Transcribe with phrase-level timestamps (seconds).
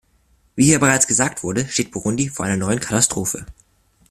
[0.55, 3.45] Wie hier bereits gesagt wurde, steht Burundi vor einer neuen Katastrophe.